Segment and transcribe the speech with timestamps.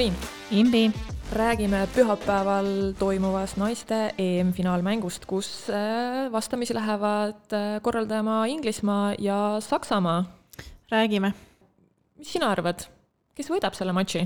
[0.00, 0.16] Katriin,
[0.50, 0.90] Imbi,
[1.36, 10.24] räägime pühapäeval toimuvast naiste EM-finaalmängust, kus äh, vastamisi lähevad äh, korraldama Inglismaa ja Saksamaa.
[10.90, 11.34] räägime.
[12.16, 12.80] mis sina arvad,
[13.34, 14.22] kes võidab selle matši?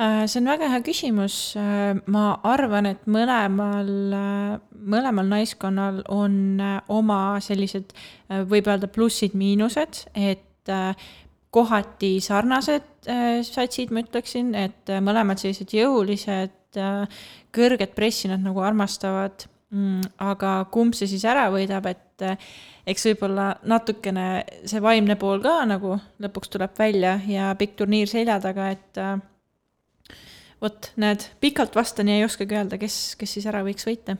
[0.00, 1.36] Äh, see on väga hea küsimus.
[2.06, 3.92] ma arvan, et mõlemal,
[4.72, 7.92] mõlemal naiskonnal on oma sellised,
[8.48, 10.72] võib öelda plussid-miinused, et
[11.54, 13.08] kohati sarnased
[13.46, 16.78] satsid, ma ütleksin, et mõlemad sellised jõulised,
[17.54, 19.46] kõrget pressi nad nagu armastavad.
[19.74, 22.24] Mm, aga kumb see siis ära võidab, et
[22.86, 24.26] eks võib-olla natukene
[24.70, 29.00] see vaimne pool ka nagu lõpuks tuleb välja ja pikk turniir selja taga, et
[30.62, 34.14] vot, näed, pikalt vastan ja ei oskagi öelda, kes, kes siis ära võiks võita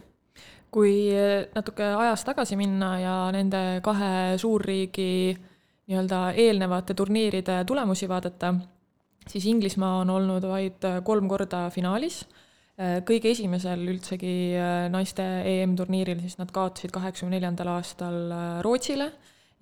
[0.74, 1.14] kui
[1.54, 5.36] natuke ajas tagasi minna ja nende kahe suurriigi
[5.88, 8.54] nii-öelda eelnevate turniiride tulemusi vaadata,
[9.28, 12.24] siis Inglismaa on olnud vaid kolm korda finaalis.
[13.06, 14.56] kõige esimesel üldsegi
[14.90, 18.16] naiste EM-turniiril siis nad kaotasid kaheksakümne neljandal aastal
[18.66, 19.12] Rootsile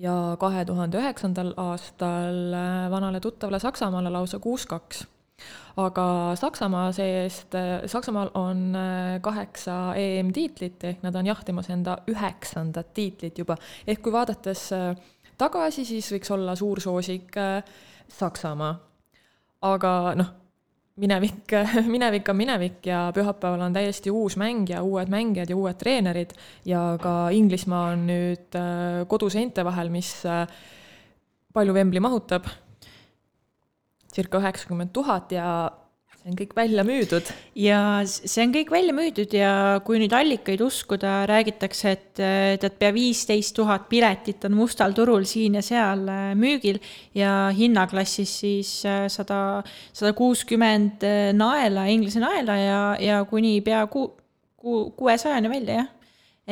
[0.01, 2.57] ja kahe tuhande üheksandal aastal
[2.95, 5.05] vanale tuttavale Saksamaale lausa kuus-kaks
[5.77, 6.07] aga
[6.39, 8.77] Saksamaa see-eest, Saksamaal on
[9.25, 13.57] kaheksa EM-tiitlit, ehk nad on jahtimas enda üheksandat tiitlit juba.
[13.87, 14.71] ehk kui vaadates
[15.39, 17.37] tagasi, siis võiks olla suur soosik
[18.13, 18.73] Saksamaa.
[19.63, 20.31] aga noh,
[21.01, 21.55] minevik,
[21.95, 26.35] minevik on minevik ja pühapäeval on täiesti uus mäng ja uued mängijad ja uued treenerid
[26.69, 28.59] ja ka Inglismaa on nüüd
[29.09, 30.13] koduseinte vahel, mis
[31.53, 32.49] palju Wembley mahutab
[34.13, 35.47] circa üheksakümmend tuhat ja
[36.23, 37.31] see on kõik välja müüdud.
[37.59, 39.53] ja see on kõik välja müüdud ja
[39.85, 42.21] kui nüüd allikaid uskuda, räägitakse, et
[42.63, 46.79] tead, pea viisteist tuhat piletit on mustal turul siin ja seal äh, müügil
[47.15, 53.87] ja hinnaklassis siis äh, sada, sada kuuskümmend äh, naela, Inglise naela ja, ja kuni pea
[53.91, 54.13] ku-,
[54.57, 55.91] ku-, kuuesajani välja, jah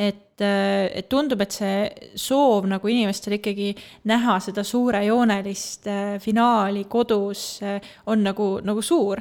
[0.01, 3.73] et, et tundub, et see soov nagu inimestel ikkagi
[4.07, 5.89] näha seda suurejoonelist
[6.23, 7.59] finaali kodus
[8.07, 9.19] on nagu, nagu suur.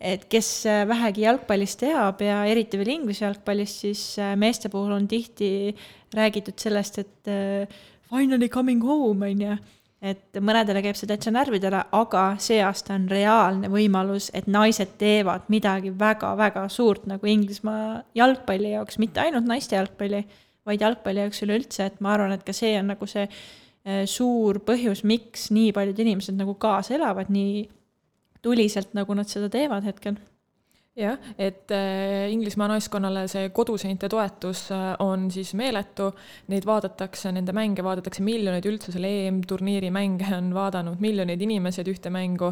[0.00, 4.04] Et kes vähegi jalgpallist teab ja eriti veel Inglise jalgpallist, siis
[4.40, 5.74] meeste puhul on tihti
[6.16, 7.30] räägitud sellest, et
[8.08, 9.58] finally coming home, on ju.
[10.00, 15.50] Et mõnedele käib see täitsa närvidele, aga see aasta on reaalne võimalus, et naised teevad
[15.52, 20.22] midagi väga-väga suurt nagu Inglismaa jalgpalli jaoks, mitte ainult naiste jalgpalli,
[20.64, 23.28] vaid jalgpalli jaoks üleüldse, et ma arvan, et ka see on nagu see
[24.08, 27.66] suur põhjus, miks nii paljud inimesed nagu kaasa elavad nii
[28.42, 30.18] tuliselt, nagu nad seda teevad hetkel.
[30.98, 31.70] Jah, et
[32.32, 34.66] Inglismaa naiskonnale see koduseinte toetus
[35.00, 36.08] on siis meeletu,
[36.50, 42.10] neid vaadatakse, nende mänge vaadatakse miljoneid, üldse selle EM-turniiri mänge on vaadanud miljoneid inimesed ühte
[42.12, 42.50] mängu,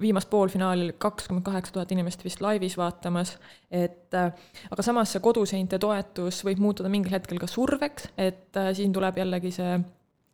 [0.00, 3.36] viimast poolfinaali kakskümmend kaheksa tuhat inimest vist laivis vaatamas,
[3.70, 9.22] et aga samas see koduseinte toetus võib muutuda mingil hetkel ka surveks, et siin tuleb
[9.22, 9.78] jällegi see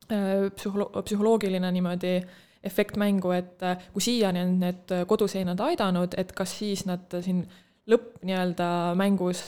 [0.09, 2.52] psühholo-, psühholoogiline niimoodi efekt
[2.97, 3.61] mängu, et
[3.93, 7.45] kui siiani on need koduseinad aidanud, et kas siis nad siin
[7.91, 9.41] lõpp nii-öelda mängus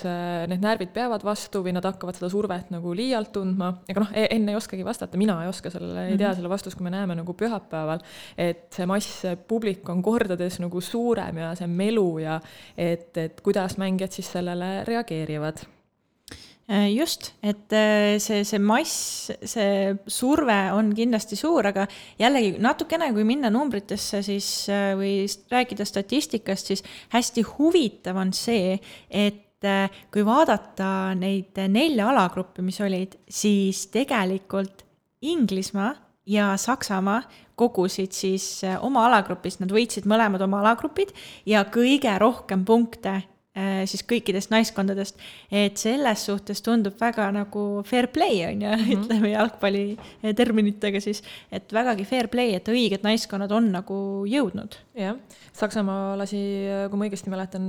[0.50, 4.54] need närvid peavad vastu või nad hakkavad seda survet nagu liialt tundma, ega noh, enne
[4.54, 6.16] ei oskagi vastata, mina ei oska sellele mm, -hmm.
[6.16, 8.02] ei tea selle vastust, kui me näeme nagu pühapäeval,
[8.36, 12.40] et see mass, publik on kordades nagu suurem ja see melu ja
[12.76, 15.62] et, et kuidas mängijad siis sellele reageerivad
[16.68, 17.74] just, et
[18.24, 21.84] see, see mass, see surve on kindlasti suur, aga
[22.20, 24.48] jällegi natukene, kui minna numbritesse, siis
[24.96, 28.78] või rääkida statistikast, siis hästi huvitav on see,
[29.10, 29.68] et
[30.12, 34.84] kui vaadata neid nelja alagruppi, mis olid, siis tegelikult
[35.24, 35.92] Inglismaa
[36.26, 37.22] ja Saksamaa
[37.56, 41.12] kogusid siis oma alagrupis, nad võitsid mõlemad oma alagrupid
[41.48, 43.20] ja kõige rohkem punkte
[43.86, 45.20] siis kõikidest naiskondadest,
[45.54, 49.04] et selles suhtes tundub väga nagu fair play, on ju mm, -hmm.
[49.04, 49.84] ütleme jalgpalli
[50.36, 51.22] terminitega siis,
[51.52, 53.96] et vägagi fair play, et õiged naiskonnad on nagu
[54.26, 54.74] jõudnud.
[54.94, 55.16] jah,
[55.52, 56.42] Saksamaa lasi,
[56.90, 57.68] kui ma õigesti mäletan,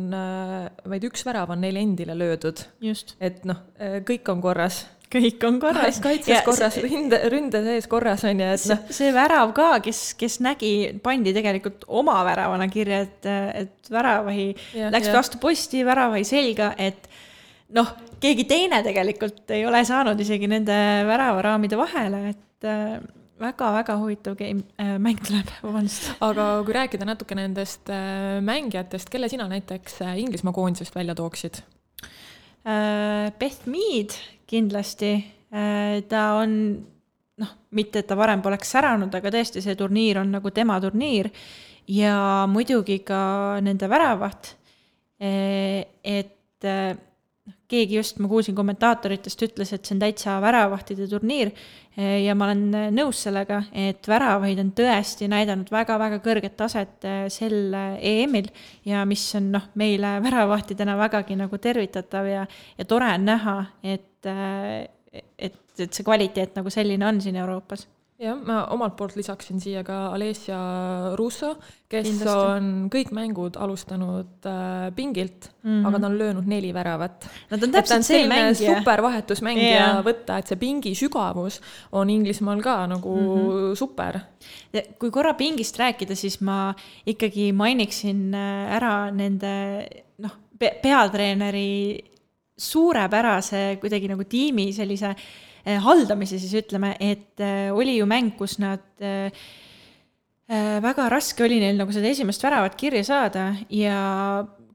[0.90, 2.66] vaid üks värav on neile endile löödud.
[3.20, 6.00] et noh, kõik on korras kõik on korras.
[6.04, 8.84] kaitses korras, ründe, ründe sees korras on ju, et noh.
[9.00, 10.72] see värav ka, kes, kes nägi,
[11.04, 13.30] pandi tegelikult oma väravana kirja, et,
[13.66, 14.48] et väravahi
[14.78, 15.18] ja, läks ja.
[15.18, 17.10] vastu posti, väravahi selga, et
[17.76, 17.92] noh,
[18.22, 20.80] keegi teine tegelikult ei ole saanud isegi nende
[21.10, 22.72] väravaraamide vahele, et
[23.42, 26.14] väga-väga huvitav game äh,, mäng tuleb, vabandust.
[26.24, 31.60] aga kui rääkida natuke nendest äh, mängijatest, kelle sina näiteks äh, Inglismaa koondisest välja tooksid
[32.64, 33.32] äh,?
[33.40, 34.16] Beth Mead
[34.50, 35.14] kindlasti,
[35.54, 36.58] äh, ta on
[37.42, 41.32] noh, mitte et ta varem poleks säranud, aga tõesti, see turniir on nagu tema turniir.
[41.92, 44.56] Ja muidugi ka nende väravat,
[45.22, 46.66] et
[47.70, 51.52] keegi just, ma kuulsin kommentaatoritest, ütles, et see on täitsa väravahtide turniir
[51.96, 57.74] ja ma olen nõus sellega, et väravaid on tõesti näidanud väga-väga kõrget taset äh, sel
[57.74, 58.50] EM-il
[58.88, 62.46] ja mis on noh, meile väravahtidena vägagi nagu tervitatav ja,
[62.78, 67.88] ja tore on näha, et, et, et see kvaliteet nagu selline on siin Euroopas
[68.22, 70.58] jah, ma omalt poolt lisaksin siia ka Alessia
[71.20, 71.56] Russo,
[71.92, 72.36] kes Kindlasti.
[72.36, 75.88] on kõik mängud alustanud äh, pingilt mm, -hmm.
[75.90, 77.28] aga ta on löönud neli väravat.
[77.52, 78.78] no ta on täpselt see mängija.
[78.78, 80.04] super vahetusmängija yeah.
[80.06, 83.76] võtta, et see pingi sügavus on Inglismaal ka nagu mm -hmm.
[83.76, 84.20] super.
[85.00, 86.74] kui korra pingist rääkida, siis ma
[87.06, 92.15] ikkagi mainiksin äh, ära nende noh pe, peatreeneri
[92.58, 95.16] suurepärase kuidagi nagu tiimi sellise
[95.66, 99.34] Eh, haldamise, siis ütleme, et eh, oli ju mäng, kus nad eh,
[100.46, 103.96] väga raske oli neil nagu seda esimest väravat kirja saada ja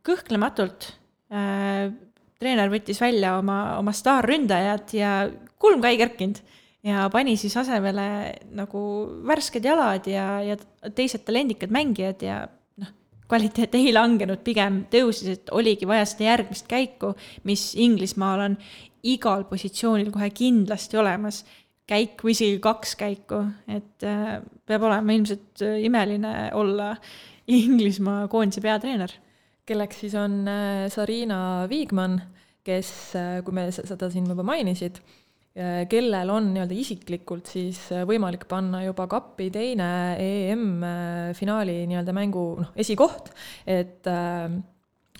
[0.03, 0.89] kõhklematult
[1.31, 1.93] äh,
[2.41, 5.13] treener võttis välja oma, oma staarründajad ja
[5.61, 6.41] kulm ka ei kerkinud.
[6.83, 8.09] Ja pani siis asemele
[8.57, 8.81] nagu
[9.29, 10.57] värsked jalad ja, ja
[10.97, 12.41] teised talendikad mängijad ja
[13.31, 17.13] kvaliteet ei langenud, pigem tõusis, et oligi vaja seda järgmist käiku,
[17.47, 18.57] mis Inglismaal on
[19.07, 21.41] igal positsioonil kohe kindlasti olemas
[21.91, 23.41] käik või isegi kaks käiku,
[23.71, 26.93] et äh, peab olema ilmselt äh, imeline olla
[27.51, 29.11] Inglismaa koondise peatreener.
[29.65, 32.19] kelleks siis on äh, Sarina Viigmann,
[32.63, 32.91] kes,
[33.45, 34.99] kui me seda siin juba mainisid,
[35.91, 43.33] kellel on nii-öelda isiklikult siis võimalik panna juba kappi teine EM-finaali nii-öelda mängu noh, esikoht,
[43.67, 44.53] et äh,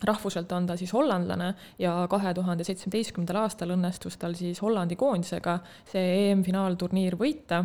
[0.07, 5.59] rahvuselt on ta siis hollandlane ja kahe tuhande seitsmeteistkümnendal aastal õnnestus tal siis Hollandi koondisega
[5.91, 7.63] see EM-finaalturniir võita.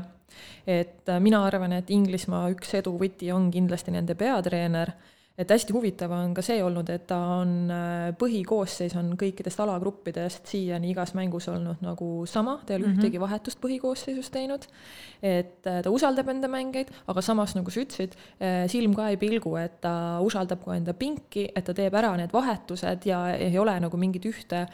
[0.67, 4.93] et mina arvan, et Inglismaa üks edu võti on kindlasti nende peatreener
[5.37, 10.49] et hästi huvitav on ka see olnud, et ta on, äh, põhikoosseis on kõikidest alagruppidest
[10.49, 13.03] siiani igas mängus olnud nagu sama, ta ei ole mm -hmm.
[13.03, 14.65] ühtegi vahetust põhikoosseisus teinud.
[15.23, 19.17] et äh, ta usaldab enda mängijaid, aga samas, nagu sa ütlesid, äh, silm ka ei
[19.17, 23.59] pilgu, et ta usaldab ka enda pinki, et ta teeb ära need vahetused ja ei
[23.59, 24.67] ole nagu mingit ühte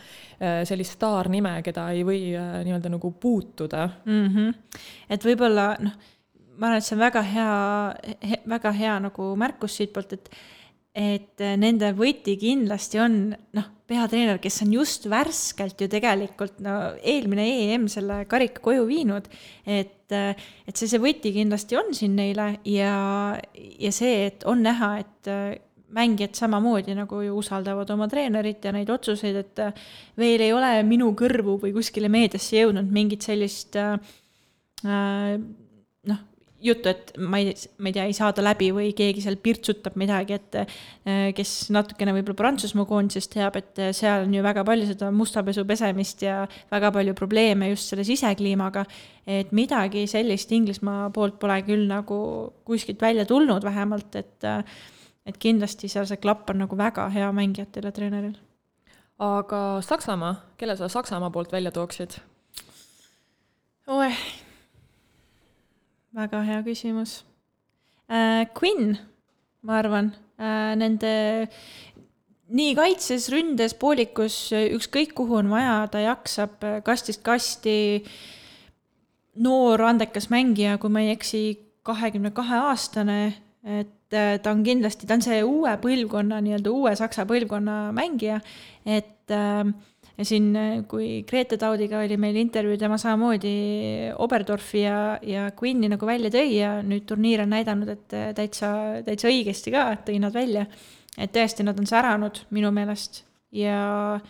[0.65, 2.35] sellist staarnime, keda ei või
[2.65, 4.27] nii-öelda nagu puutuda mm.
[4.27, 4.55] -hmm.
[5.11, 5.93] et võib-olla noh
[6.57, 7.53] ma arvan, et see on väga hea
[8.31, 10.35] he,, väga hea nagu märkus siitpoolt, et
[10.93, 13.15] et nende võti kindlasti on
[13.57, 19.31] noh, peatreener, kes on just värskelt ju tegelikult no eelmine EM selle karika koju viinud,
[19.65, 22.93] et, et see, see võti kindlasti on siin neile ja,
[23.57, 25.33] ja see, et on näha, et
[25.93, 29.65] mängijad samamoodi nagu ju usaldavad oma treenerit ja neid otsuseid, et
[30.21, 33.97] veel ei ole minu kõrvu või kuskile meediasse jõudnud mingit sellist äh,
[34.85, 36.23] noh,
[36.63, 40.39] juttu, et ma ei, ma ei tea, ei saada läbi või keegi seal pirtsutab midagi,
[40.39, 45.11] et äh, kes natukene võib-olla Prantsusmaa koondisest teab, et seal on ju väga palju seda
[45.15, 46.43] mustapesu pesemist ja
[46.73, 48.87] väga palju probleeme just selle sisekliimaga.
[49.27, 52.17] et midagi sellist Inglismaa poolt pole küll nagu
[52.67, 54.65] kuskilt välja tulnud vähemalt, et äh,
[55.27, 58.37] et kindlasti seal see klapp on nagu väga hea mängijatel ja treeneril.
[59.23, 62.19] aga Saksamaa, kelle sa Saksamaa poolt välja tooksid?
[63.87, 64.19] oeh
[66.17, 67.23] väga hea küsimus
[68.09, 68.45] äh,.
[68.59, 68.97] Quinn,
[69.63, 71.13] ma arvan äh,, nende
[72.53, 78.05] nii kaitses, ründes, poolikus, ükskõik kuhu on vaja, ta jaksab kastist kasti.
[79.33, 81.57] noor andekas mängija, kui ma ei eksi,
[81.89, 83.33] kahekümne kahe aastane,
[83.65, 88.43] et äh, ta on kindlasti, ta on see uue põlvkonna, nii-öelda uue saksa põlvkonna mängija,
[88.85, 89.65] et äh,
[90.19, 90.51] ja siin,
[90.91, 93.55] kui Grete Taudiga oli meil intervjuu, tema samamoodi
[94.23, 98.73] Oberdorfi ja, ja Quinni nagu välja tõi ja nüüd turniir on näidanud, et täitsa,
[99.07, 100.67] täitsa õigesti ka tõi nad välja.
[101.19, 104.21] et tõesti, nad on säranud minu meelest ja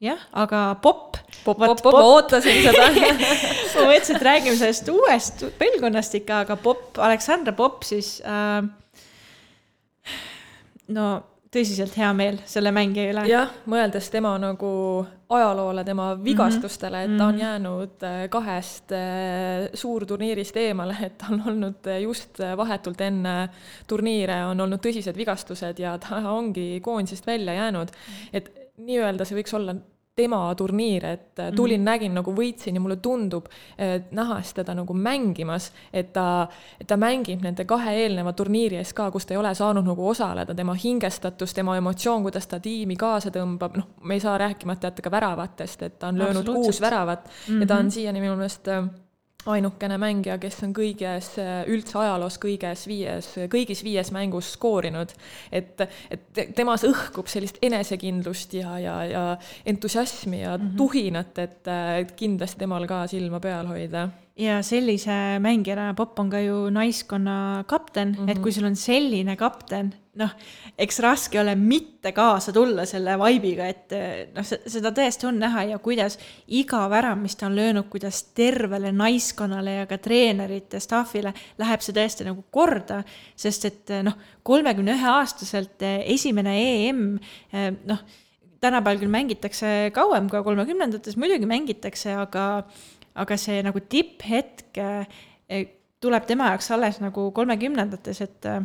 [0.00, 1.18] jah, aga popp.
[1.44, 2.88] popp, popp, popp, ootasin seda
[3.80, 8.62] ma mõtlesin, et räägime sellest uuest põlvkonnast ikka, aga popp, Aleksandra Popp siis äh,
[10.94, 11.10] no
[11.50, 13.24] tõsiselt hea meel selle mängija üle.
[13.30, 14.70] jah, mõeldes tema nagu
[15.30, 16.24] ajaloole, tema mhm.
[16.26, 17.42] vigastustele, et ta on mhm.
[17.42, 23.36] jäänud äh, kahest äh, suurturniirist eemale, et ta on olnud äh, just vahetult enne
[23.90, 27.90] turniire on olnud tõsised vigastused ja ta ongi koondisest välja jäänud.
[28.32, 29.74] et nii-öelda see võiks olla
[30.20, 31.90] tema turniir, et äh, tulin mm, -hmm.
[31.90, 33.48] nägin nagu võitsin ja mulle tundub,
[34.10, 36.46] nähes teda nagu mängimas, et ta,
[36.86, 40.54] ta mängib nende kahe eelneva turniiri ees ka, kus ta ei ole saanud nagu osaleda,
[40.54, 45.02] tema hingestatus, tema emotsioon, kuidas ta tiimi kaasa tõmbab, noh, me ei saa rääkimata jätta
[45.02, 47.60] ka väravatest, et ta on löönud kuus väravat mm -hmm.
[47.60, 47.90] ja ta on mhm.
[47.90, 48.84] siiani minu meelest äh,
[49.46, 51.30] ainukene mängija, kes on kõiges,
[51.70, 55.12] üldse ajaloos kõiges viies, kõigis viies mängus skoorinud.
[55.52, 55.80] et,
[56.10, 59.24] et temas õhkub sellist enesekindlust ja, ja, ja
[59.66, 60.76] entusiasmi ja mm -hmm.
[60.76, 61.68] tuhinat, et,
[62.00, 64.08] et kindlasti temal ka silma peal hoida
[64.40, 68.30] ja sellise mängijana Popp on ka ju naiskonna kapten mm, -hmm.
[68.30, 70.30] et kui sul on selline kapten, noh,
[70.78, 73.92] eks raske ole mitte kaasa tulla selle vibe'iga, et
[74.34, 76.18] noh, seda tõesti on näha ja kuidas
[76.48, 81.94] iga värav, mis ta on löönud, kuidas tervele naiskonnale ja ka treenerite, staffile läheb see
[81.94, 83.02] tõesti nagu korda,
[83.36, 86.56] sest et noh, kolmekümne ühe aastaselt esimene
[86.88, 87.18] EM,
[87.86, 87.98] noh,
[88.60, 92.64] tänapäeval küll mängitakse kauem ka kolmekümnendates, muidugi mängitakse, aga
[93.14, 95.64] aga see nagu tipphetk eh,
[96.00, 98.60] tuleb tema jaoks alles nagu kolmekümnendates, et eh,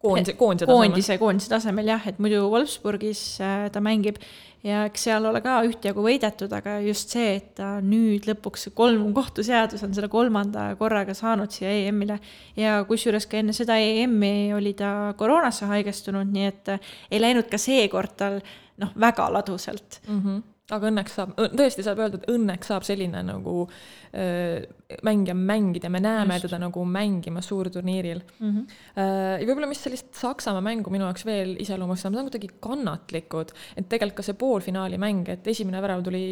[0.00, 0.86] koondise, koondise tasemel.
[0.88, 4.20] koondise, koondise tasemel jah, et muidu Wolfsburgis eh, ta mängib
[4.64, 9.10] ja eks seal ole ka ühtjagu võidetud, aga just see, et ta nüüd lõpuks kolm
[9.16, 12.20] kohtuseadus on selle kolmanda korraga saanud siia EM-ile
[12.60, 16.74] ja kusjuures ka enne seda EM-i oli ta koroonasse haigestunud, nii et
[17.10, 18.40] ei läinud ka seekord tal
[18.80, 20.22] noh, väga ladusalt mm.
[20.22, 24.62] -hmm aga õnneks saab, tõesti saab öelda, et õnneks saab selline nagu äh,
[25.06, 26.48] mängija mängida, me näeme Just.
[26.48, 28.50] teda nagu mängimas suurturniiril mm.
[28.50, 28.78] -hmm.
[28.96, 33.52] Äh, ja võib-olla, mis sellist Saksamaa mängu minu jaoks veel iseloomustab, nad on kuidagi kannatlikud,
[33.76, 36.24] et tegelikult ka see poolfinaali mäng, et esimene värav tuli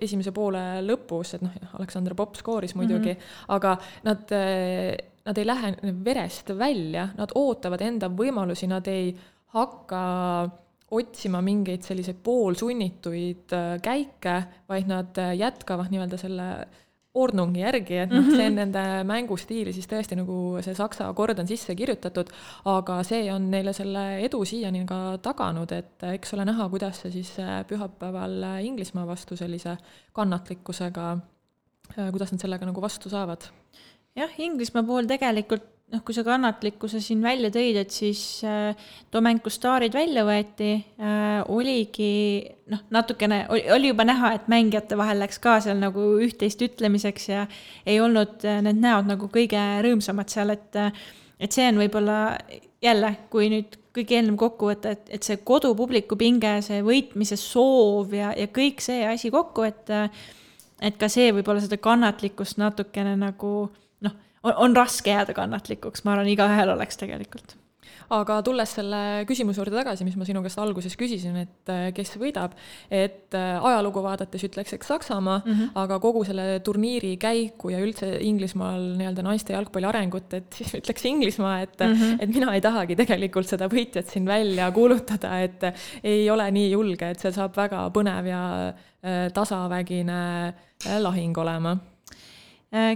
[0.00, 3.44] esimese poole lõpus, et noh, Aleksandr Popp skooris muidugi mm, -hmm.
[3.48, 5.74] aga nad äh, nad ei lähe
[6.04, 9.14] verest välja, nad ootavad enda võimalusi, nad ei
[9.54, 10.00] hakka
[10.94, 14.38] otsima mingeid selliseid poolsunnituid äh, käike,
[14.70, 16.48] vaid nad äh, jätkavad nii-öelda selle
[17.14, 18.56] ordnungi järgi, et noh, see on mhm.
[18.58, 22.32] nende mängustiili siis tõesti nagu see saksa kord on sisse kirjutatud,
[22.72, 27.14] aga see on neile selle edu siiani ka taganud, et eks ole näha, kuidas see
[27.14, 29.76] siis äh, pühapäeval Inglismaa vastu sellise
[30.16, 31.12] kannatlikkusega,
[32.00, 33.46] kuidas nad sellega nagu vastu saavad.
[34.18, 38.74] jah, Inglismaa puhul tegelikult noh, kui sa kannatlikkuse siin välja tõid, et siis äh,
[39.12, 45.22] Domenko staarid välja võeti äh,, oligi noh, natukene oli, oli juba näha, et mängijate vahel
[45.22, 47.46] läks ka seal nagu üht-teist ütlemiseks ja
[47.86, 51.04] ei olnud äh, need näod nagu kõige rõõmsamad seal, et äh,
[51.42, 52.18] et see on võib-olla
[52.84, 58.14] jälle, kui nüüd kõik eelnev kokku võtta, et, et see kodupubliku pinge, see võitmise soov
[58.16, 59.92] ja, ja kõik see asi kokku, et
[60.84, 63.83] et ka see võib-olla seda kannatlikkust natukene nagu noh
[64.44, 67.56] on, on raske jääda kannatlikuks, ma arvan, igaühel oleks tegelikult
[68.12, 72.14] aga tulles selle küsimuse juurde tagasi, mis ma sinu käest alguses küsisin, et äh, kes
[72.20, 72.56] võidab,
[72.92, 75.70] et äh, ajalugu vaadates ütleks, eks Saksamaa mm, -hmm.
[75.84, 81.06] aga kogu selle turniiri käiku ja üldse Inglismaal nii-öelda naiste jalgpalli arengut, et siis ütleks
[81.08, 82.18] Inglismaa, et mm, -hmm.
[82.20, 85.62] et mina ei tahagi tegelikult seda võitjat siin välja kuulutada, et
[86.02, 90.54] ei ole nii julge, et see saab väga põnev ja äh, tasavägine
[91.00, 91.93] lahing olema Äh,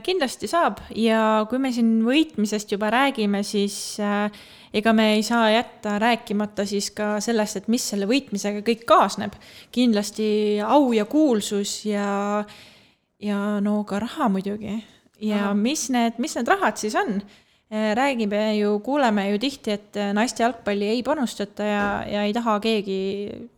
[0.02, 4.26] kindlasti saab ja kui me siin võitmisest juba räägime, siis äh,
[4.74, 9.36] ega me ei saa jätta rääkimata siis ka sellest, et mis selle võitmisega kõik kaasneb.
[9.72, 12.44] kindlasti au ja kuulsus ja,
[13.22, 14.80] ja no ka raha muidugi.
[15.20, 15.54] ja Aha.
[15.54, 17.20] mis need, mis need rahad siis on?
[17.70, 22.58] Äh, räägime ju, kuuleme ju tihti, et naiste jalgpalli ei panustata ja, ja ei taha
[22.64, 23.00] keegi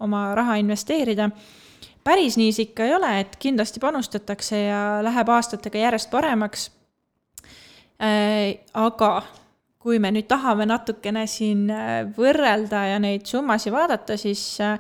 [0.00, 1.31] oma raha investeerida
[2.11, 6.71] päris nii see ikka ei ole, et kindlasti panustatakse ja läheb aastatega järjest paremaks.
[8.00, 9.12] Äh, aga
[9.81, 14.76] kui me nüüd tahame natukene siin äh, võrrelda ja neid summasid vaadata, siis äh,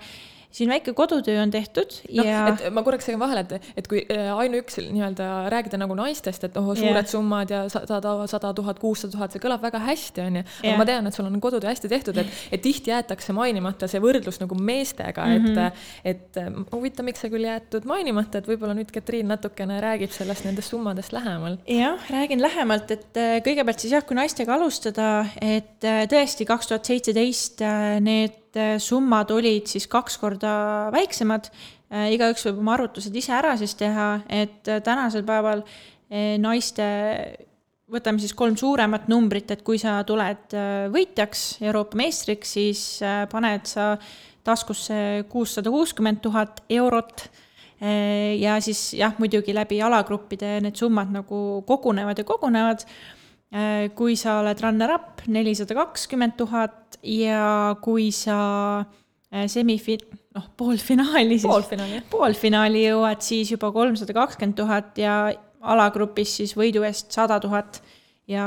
[0.50, 2.40] siin väike kodutöö on tehtud no, ja.
[2.50, 6.56] et ma korraks segin vahele, et, et kui äh, ainuüksi nii-öelda rääkida nagu naistest, et
[6.58, 7.06] oh, suured yeah.
[7.06, 10.42] summad ja sada, sada tuhat, kuussada tuhat, see kõlab väga hästi, onju.
[10.64, 14.02] aga ma tean, et sul on kodutöö hästi tehtud, et, et tihti jäetakse mainimata see
[14.02, 15.78] võrdlus nagu meestega mm, -hmm.
[16.02, 20.44] et, et huvitav, miks see küll jäetud mainimata, et võib-olla nüüd Katriin natukene räägib sellest,
[20.48, 21.62] nendest summadest lähemalt.
[21.70, 26.72] jah, räägin lähemalt, et äh, kõigepealt siis jah, kui naistega alustada, et äh, tõesti kaks
[26.72, 27.62] tuhat seitseteist
[28.02, 30.52] need Äh, summad olid siis kaks korda
[30.90, 31.50] väiksemad.
[31.90, 35.64] Äh, igaüks võib oma arvutused ise ära siis teha, et äh, tänasel päeval
[36.42, 36.84] naiste,
[37.86, 40.56] võtame siis kolm suuremat numbrit, et kui sa tuled
[40.90, 42.80] võitjaks, Euroopa meistriks, siis
[43.30, 43.92] paned sa
[44.42, 44.98] taskusse
[45.30, 47.28] kuussada kuuskümmend tuhat eurot
[48.42, 52.82] ja siis jah, muidugi läbi alagruppide need summad nagu kogunevad ja kogunevad
[53.98, 58.38] kui sa oled runner-up, nelisada kakskümmend tuhat ja kui sa
[58.78, 59.98] äh, semifi-,
[60.36, 61.48] noh, poolfinaali siis.
[61.48, 65.16] poolfinaali, poolfinaali jõuad, siis juba kolmsada kakskümmend tuhat ja
[65.60, 67.82] alagrupis siis võidu eest sada tuhat
[68.30, 68.46] ja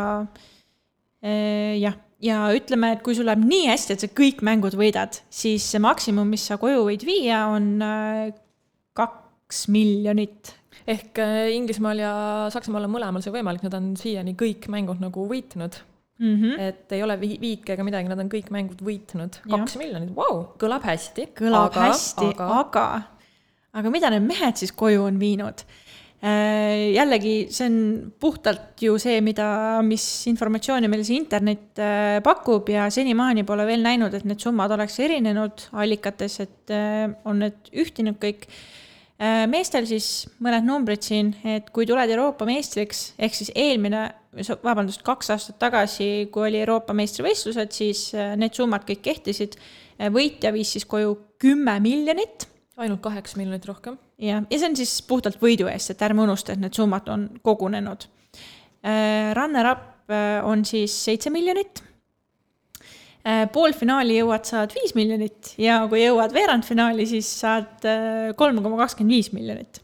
[1.19, 5.19] äh, jah, ja ütleme, et kui sul läheb nii hästi, et sa kõik mängud võidad,
[5.27, 7.75] siis see maksimum, mis sa koju võid viia, on
[8.95, 10.53] kaks miljonit
[10.87, 12.13] ehk äh, Inglismaal ja
[12.53, 15.79] Saksamaal on mõlemal see võimalik, nad on siiani kõik mängud nagu võitnud
[16.19, 16.35] mm.
[16.35, 16.59] -hmm.
[16.59, 19.39] et ei ole vi viike ega midagi, nad on kõik mängud võitnud.
[19.49, 21.29] kaks miljonit, vau, kõlab hästi.
[21.37, 22.85] kõlab aga, hästi, aga, aga,
[23.81, 25.65] aga mida need mehed siis koju on viinud?
[26.23, 27.79] Äh, jällegi, see on
[28.19, 33.83] puhtalt ju see, mida, mis informatsiooni meile see internet äh, pakub ja senimaani pole veel
[33.83, 36.71] näinud, et need summad oleks erinenud allikates, et
[37.27, 38.47] on need ühtinud kõik.
[39.47, 44.07] Meestel siis mõned numbrid siin, et kui tuled Euroopa meistriks, ehk siis eelmine,
[44.63, 49.55] vabandust, kaks aastat tagasi, kui oli Euroopa meistrivõistlused, siis need summad kõik kehtisid.
[50.11, 53.97] võitja viis siis koju kümme miljonit ainult kaheksa miljonit rohkem.
[54.17, 57.27] jah, ja see on siis puhtalt võidu eest, et ärme unusta, et need summad on
[57.45, 58.07] kogunenud.
[58.83, 61.83] Äh, runner-up äh, on siis seitse miljonit.
[63.23, 67.85] Äh, poolfinaali jõuad, saad viis miljonit ja kui jõuad veerandfinaali, siis saad
[68.39, 69.79] kolm koma kakskümmend viis miljonit.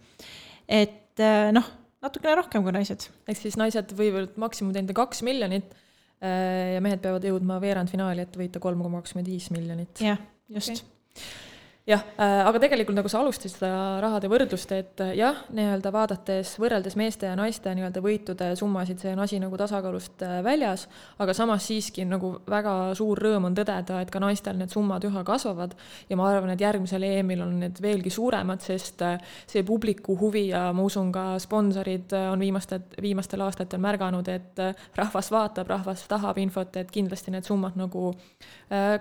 [0.68, 1.24] et
[1.56, 1.70] noh,
[2.04, 3.08] natukene rohkem kui naised.
[3.28, 5.72] ehk siis naised võivad maksimum teenida kaks miljonit
[6.20, 10.04] ja mehed peavad jõudma veerandfinaali, et võita kolm koma kakskümmend viis miljonit.
[10.04, 10.20] jah,
[10.52, 11.49] just okay
[11.90, 13.70] jah, äh, aga tegelikult nagu sa alustasid seda
[14.04, 19.14] rahade võrdlust, et äh, jah, nii-öelda vaadates, võrreldes meeste ja naiste nii-öelda võitude summasid, see
[19.16, 20.86] on asi nagu tasakaalust äh, väljas,
[21.22, 25.24] aga samas siiski nagu väga suur rõõm on tõdeda, et ka naistel need summad üha
[25.26, 25.74] kasvavad.
[26.10, 29.02] Ja ma arvan, et järgmisel EM-il on need veelgi suuremad, sest
[29.50, 34.62] see publiku huvi ja ma usun, ka sponsorid on viimastel, viimastel aastatel märganud, et
[34.98, 38.14] rahvas vaatab, rahvas tahab infot, et kindlasti need summad nagu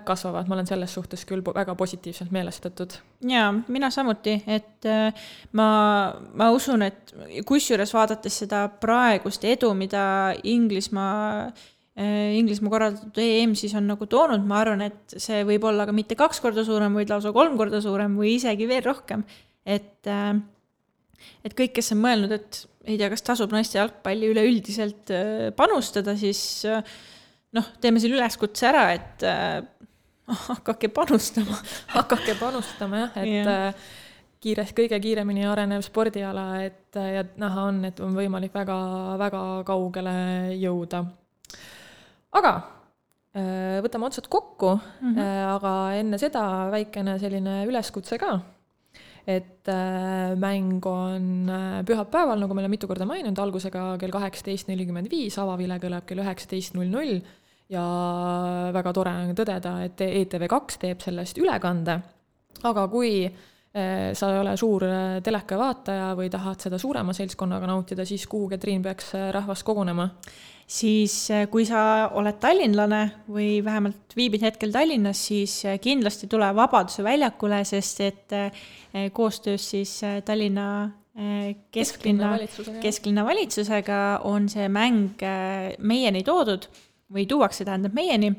[0.05, 2.99] kasvavad, ma olen selles suhtes küll väga positiivselt meelestatud muudetud.
[3.29, 5.25] jaa, mina samuti, et äh,
[5.57, 5.67] ma,
[6.39, 7.11] ma usun, et
[7.47, 11.49] kusjuures vaadates seda praegust edu, mida Inglismaa
[11.99, 15.95] äh, Inglismaa korraldatud EM siis on nagu toonud, ma arvan, et see võib olla ka
[15.95, 19.25] mitte kaks korda suurem, vaid lausa kolm korda suurem või isegi veel rohkem.
[19.65, 20.39] et, äh,
[21.43, 25.11] et kõik, kes on mõelnud, et ei tea, kas tasub naiste jalgpalli üleüldiselt
[25.59, 26.63] panustada, siis
[27.53, 29.25] noh, teeme selle üleskutse ära, et
[30.29, 31.57] hakake panustama
[31.97, 33.87] hakake panustama jah, et yeah.
[34.43, 40.13] kiiresti, kõige kiiremini arenev spordiala, et ja näha on, et on võimalik väga-väga kaugele
[40.59, 41.03] jõuda.
[42.39, 42.53] aga
[43.33, 45.43] äh, võtame otsad kokku mm, -hmm.
[45.55, 48.39] aga enne seda väikene selline üleskutse ka
[49.29, 51.51] et äh, mäng on
[51.85, 56.23] pühapäeval, nagu me oleme mitu korda maininud, algusega kell kaheksateist nelikümmend viis, avavile kõlab kell
[56.23, 57.19] üheksateist null null
[57.69, 57.85] ja
[58.73, 61.99] väga tore on tõdeda, et ETV2 teeb sellest ülekande,
[62.65, 67.69] aga kui eh, sa ei ole suur eh, teleka vaataja või tahad seda suurema seltskonnaga
[67.69, 70.09] nautida, siis kuhu, Katriin, peaks eh, rahvas kogunema?
[70.69, 71.13] siis
[71.49, 72.99] kui sa oled tallinlane
[73.33, 78.35] või vähemalt viibid hetkel Tallinnas, siis kindlasti tule Vabaduse väljakule, sest et
[79.17, 79.95] koostöös siis
[80.27, 80.67] Tallinna
[81.73, 82.35] kesklinna,
[82.85, 83.97] kesklinna valitsusega
[84.29, 85.25] on see mäng
[85.81, 86.69] meieni toodud
[87.13, 88.33] või tuuakse, tähendab, meieni.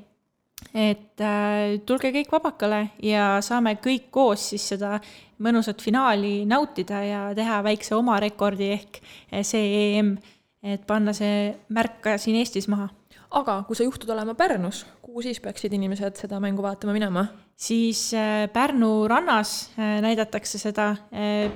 [0.77, 4.99] et äh, tulge kõik vabakale ja saame kõik koos siis seda
[5.41, 10.19] mõnusat finaali nautida ja teha väikse oma rekordi ehk äh, see EM,
[10.63, 12.91] et panna see märk ka siin Eestis maha.
[13.31, 17.27] aga kui sa juhtud olema Pärnus, kuhu siis peaksid inimesed seda mängu vaatama minema?
[17.57, 20.95] siis äh, Pärnu rannas äh, näidatakse seda,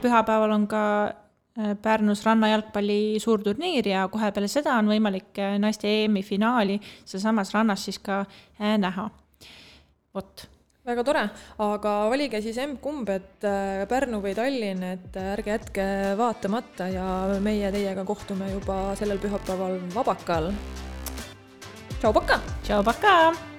[0.01, 1.24] pühapäeval on ka Äh,
[1.55, 7.85] Pärnus rannajalgpalli suurturniir ja kohe peale seda on võimalik äh, naiste EM-i finaali sealsamas rannas
[7.87, 9.07] siis ka äh, näha.
[10.15, 10.49] vot
[10.85, 11.23] väga tore,
[11.63, 13.47] aga valige siis emb-kumb, et
[13.89, 15.87] Pärnu või Tallinn, et ärge jätke
[16.19, 17.07] vaatamata ja
[17.41, 20.53] meie teiega kohtume juba sellel pühapäeval Vabakal.
[22.01, 22.43] tšau, Paka!
[22.67, 23.54] tšau, Paka!